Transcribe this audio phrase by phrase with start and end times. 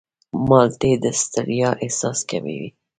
[0.47, 2.67] مالټې د ستړیا احساس کموي.